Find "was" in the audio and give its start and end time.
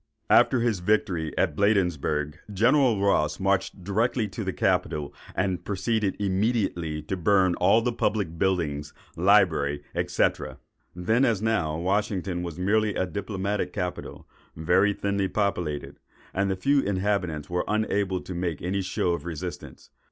12.41-12.57